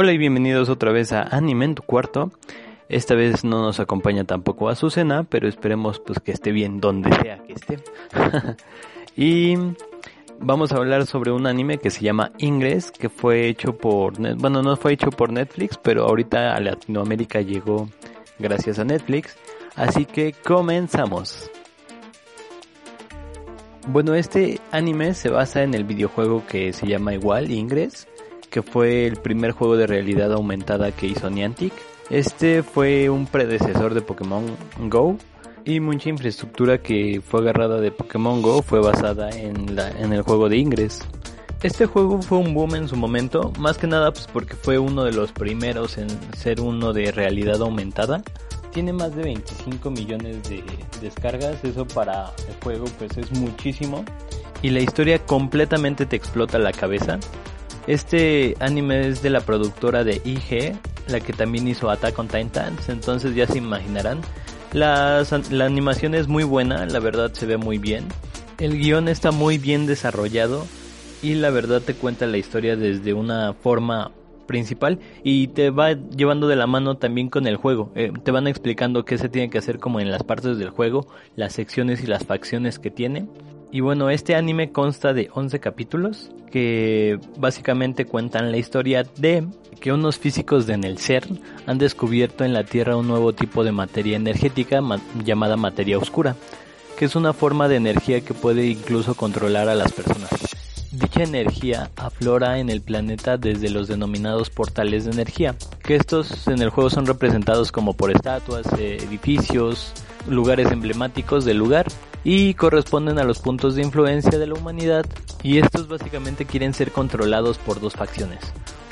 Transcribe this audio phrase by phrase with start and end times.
[0.00, 2.30] Hola y bienvenidos otra vez a Anime en tu cuarto.
[2.88, 7.42] Esta vez no nos acompaña tampoco Azucena, pero esperemos pues que esté bien donde sea
[7.42, 7.80] que esté.
[9.16, 9.56] y
[10.38, 14.62] vamos a hablar sobre un anime que se llama Ingress, que fue hecho por, bueno,
[14.62, 17.88] no fue hecho por Netflix, pero ahorita a Latinoamérica llegó
[18.38, 19.36] gracias a Netflix.
[19.74, 21.50] Así que comenzamos.
[23.88, 28.06] Bueno, este anime se basa en el videojuego que se llama igual, Ingress,
[28.50, 31.72] que fue el primer juego de realidad aumentada que hizo Niantic.
[32.10, 34.44] Este fue un predecesor de Pokémon
[34.88, 35.18] Go
[35.64, 40.22] y mucha infraestructura que fue agarrada de Pokémon Go fue basada en, la, en el
[40.22, 41.00] juego de Ingress.
[41.62, 45.02] Este juego fue un boom en su momento, más que nada pues porque fue uno
[45.02, 48.22] de los primeros en ser uno de realidad aumentada.
[48.72, 50.62] Tiene más de 25 millones de
[51.02, 54.04] descargas, eso para el juego pues es muchísimo.
[54.62, 57.18] Y la historia completamente te explota la cabeza.
[57.88, 60.76] Este anime es de la productora de IG,
[61.08, 64.20] la que también hizo Attack on Titans, entonces ya se imaginarán.
[64.74, 65.24] la
[65.64, 68.04] animación es muy buena, la verdad se ve muy bien.
[68.58, 70.66] El guion está muy bien desarrollado
[71.22, 74.12] y la verdad te cuenta la historia desde una forma
[74.46, 77.92] principal y te va llevando de la mano también con el juego.
[77.94, 81.06] Eh, te van explicando qué se tiene que hacer como en las partes del juego,
[81.36, 83.28] las secciones y las facciones que tiene.
[83.70, 89.46] Y bueno, este anime consta de 11 capítulos que básicamente cuentan la historia de
[89.80, 93.72] que unos físicos de el CERN han descubierto en la Tierra un nuevo tipo de
[93.72, 94.80] materia energética
[95.22, 96.34] llamada materia oscura,
[96.98, 100.30] que es una forma de energía que puede incluso controlar a las personas.
[100.90, 105.54] Dicha energía aflora en el planeta desde los denominados portales de energía,
[105.84, 109.92] que estos en el juego son representados como por estatuas, edificios,
[110.26, 111.86] lugares emblemáticos del lugar
[112.30, 115.06] y corresponden a los puntos de influencia de la humanidad
[115.42, 118.40] y estos básicamente quieren ser controlados por dos facciones.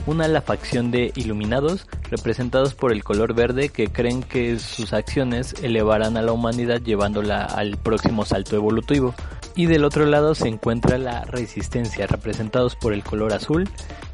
[0.06, 5.54] Una la facción de iluminados, representados por el color verde que creen que sus acciones
[5.62, 9.14] elevarán a la humanidad llevándola al próximo salto evolutivo.
[9.54, 13.68] Y del otro lado se encuentra la resistencia, representados por el color azul,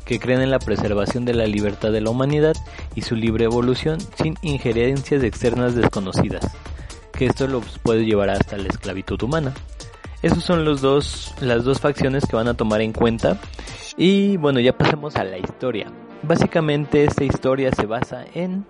[0.05, 2.57] que creen en la preservación de la libertad de la humanidad
[2.97, 6.51] y su libre evolución sin injerencias externas desconocidas
[7.25, 9.53] esto los puede llevar hasta la esclavitud humana.
[10.23, 13.39] Esos son los dos, las dos facciones que van a tomar en cuenta.
[13.97, 15.91] Y bueno, ya pasemos a la historia.
[16.23, 18.65] Básicamente esta historia se basa en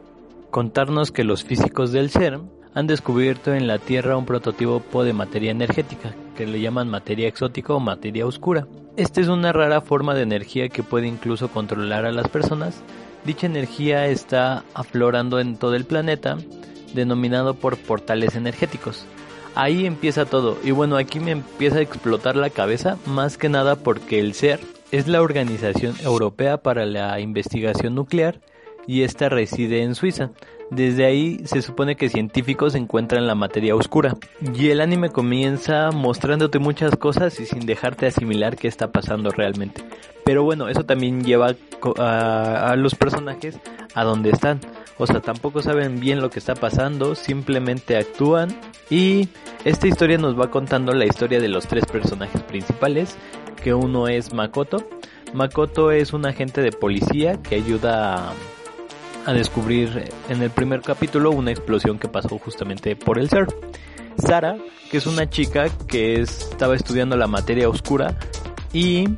[0.51, 5.51] contarnos que los físicos del CERN han descubierto en la Tierra un prototipo de materia
[5.51, 8.67] energética, que le llaman materia exótica o materia oscura.
[8.97, 12.83] Esta es una rara forma de energía que puede incluso controlar a las personas.
[13.25, 16.39] Dicha energía está aflorando en todo el planeta
[16.95, 19.05] denominado por portales energéticos.
[19.55, 23.77] Ahí empieza todo y bueno, aquí me empieza a explotar la cabeza más que nada
[23.77, 24.61] porque el CER
[24.93, 28.41] es la Organización Europea para la Investigación Nuclear
[28.87, 30.31] y esta reside en Suiza.
[30.73, 34.17] Desde ahí se supone que científicos encuentran la materia oscura.
[34.55, 39.85] Y el anime comienza mostrándote muchas cosas y sin dejarte asimilar qué está pasando realmente.
[40.25, 41.55] Pero bueno, eso también lleva
[41.99, 43.61] a, los personajes
[43.95, 44.61] a donde están.
[44.97, 48.49] O sea, tampoco saben bien lo que está pasando, simplemente actúan.
[48.89, 49.29] Y
[49.67, 53.19] esta historia nos va contando la historia de los tres personajes principales,
[53.63, 54.89] que uno es Makoto.
[55.35, 58.33] Makoto es un agente de policía que ayuda a,
[59.31, 63.47] descubrir en el primer capítulo una explosión que pasó justamente por el ser.
[64.19, 64.57] Sara,
[64.91, 68.19] que es una chica que estaba estudiando la materia oscura.
[68.73, 69.09] Y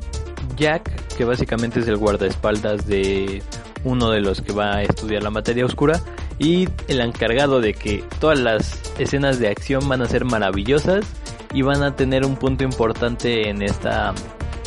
[0.55, 3.41] Jack, que básicamente es el guardaespaldas de
[3.83, 6.01] uno de los que va a estudiar la materia oscura
[6.37, 11.05] y el encargado de que todas las escenas de acción van a ser maravillosas
[11.53, 14.13] y van a tener un punto importante en esta...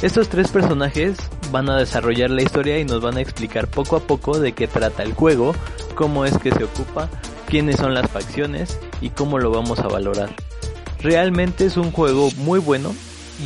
[0.00, 1.19] Estos tres personajes
[1.50, 4.66] van a desarrollar la historia y nos van a explicar poco a poco de qué
[4.66, 5.54] trata el juego,
[5.94, 7.09] cómo es que se ocupa,
[7.47, 10.30] quiénes son las facciones y cómo lo vamos a valorar.
[11.00, 12.95] Realmente es un juego muy bueno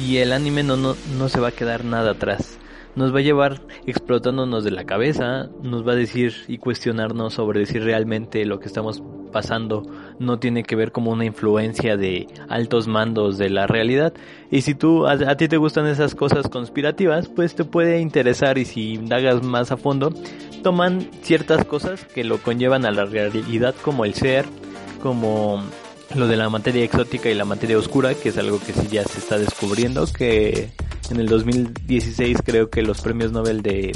[0.00, 2.58] y el anime no, no, no se va a quedar nada atrás
[2.94, 7.66] nos va a llevar explotándonos de la cabeza, nos va a decir y cuestionarnos sobre
[7.66, 9.02] si realmente lo que estamos
[9.32, 9.84] pasando
[10.19, 14.12] no tiene que ver como una influencia de altos mandos de la realidad.
[14.50, 18.64] Y si tú, a, ti te gustan esas cosas conspirativas, pues te puede interesar y
[18.64, 20.12] si indagas más a fondo,
[20.62, 24.44] toman ciertas cosas que lo conllevan a la realidad como el ser,
[25.02, 25.62] como
[26.14, 29.02] lo de la materia exótica y la materia oscura, que es algo que sí ya
[29.05, 30.70] se está descubriendo, que
[31.11, 33.93] en el 2016 creo que los premios Nobel de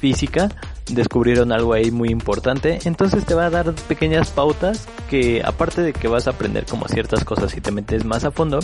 [0.00, 0.48] física
[0.94, 2.78] descubrieron algo ahí muy importante.
[2.84, 6.88] Entonces te va a dar pequeñas pautas que aparte de que vas a aprender como
[6.88, 8.60] ciertas cosas y te metes más a fondo,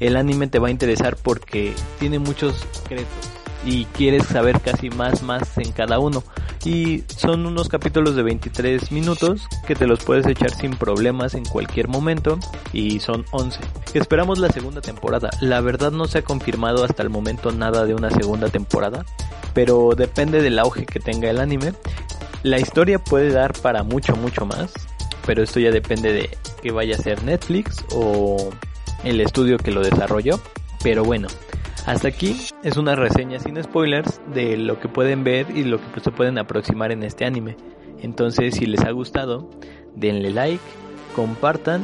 [0.00, 3.43] el anime te va a interesar porque tiene muchos secretos.
[3.64, 6.22] Y quieres saber casi más más en cada uno.
[6.64, 11.44] Y son unos capítulos de 23 minutos que te los puedes echar sin problemas en
[11.44, 12.38] cualquier momento
[12.72, 13.60] y son 11.
[13.94, 15.30] Esperamos la segunda temporada.
[15.40, 19.04] La verdad no se ha confirmado hasta el momento nada de una segunda temporada,
[19.52, 21.72] pero depende del auge que tenga el anime.
[22.42, 24.72] La historia puede dar para mucho mucho más,
[25.26, 26.30] pero esto ya depende de
[26.62, 28.50] que vaya a ser Netflix o
[29.04, 30.40] el estudio que lo desarrolló.
[30.82, 31.28] Pero bueno,
[31.86, 36.00] hasta aquí es una reseña sin spoilers de lo que pueden ver y lo que
[36.00, 37.56] se pueden aproximar en este anime.
[38.00, 39.48] Entonces, si les ha gustado,
[39.94, 40.62] denle like,
[41.14, 41.82] compartan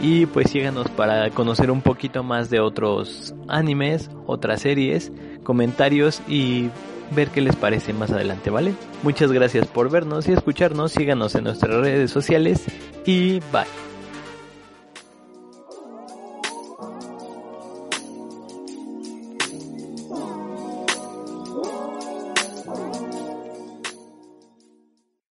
[0.00, 5.12] y pues síganos para conocer un poquito más de otros animes, otras series,
[5.44, 6.70] comentarios y
[7.14, 8.74] ver qué les parece más adelante, ¿vale?
[9.02, 12.64] Muchas gracias por vernos y escucharnos, síganos en nuestras redes sociales
[13.04, 13.91] y bye.